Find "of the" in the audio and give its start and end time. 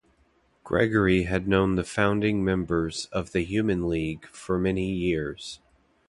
3.11-3.43